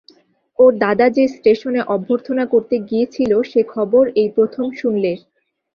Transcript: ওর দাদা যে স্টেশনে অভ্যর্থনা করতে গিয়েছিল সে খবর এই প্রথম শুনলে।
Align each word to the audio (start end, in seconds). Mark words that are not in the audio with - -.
ওর 0.59 0.71
দাদা 0.77 1.07
যে 1.09 1.23
স্টেশনে 1.35 1.81
অভ্যর্থনা 1.87 2.43
করতে 2.53 2.75
গিয়েছিল 2.89 3.31
সে 3.51 3.61
খবর 3.73 4.03
এই 4.15 4.29
প্রথম 4.37 4.65
শুনলে। 4.79 5.11